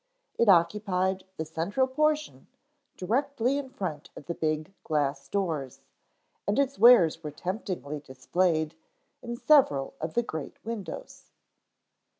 It 0.39 0.49
occupied 0.49 1.25
the 1.37 1.45
central 1.45 1.85
portion 1.85 2.47
directly 2.97 3.59
in 3.59 3.69
front 3.69 4.09
of 4.15 4.25
the 4.25 4.33
big 4.33 4.73
glass 4.83 5.27
doors, 5.29 5.81
and 6.47 6.57
its 6.57 6.79
wares 6.79 7.21
were 7.23 7.29
temptingly 7.29 7.99
displayed 7.99 8.73
in 9.21 9.35
several 9.35 9.93
of 10.01 10.15
the 10.15 10.23
great 10.23 10.55
windows. 10.65 11.29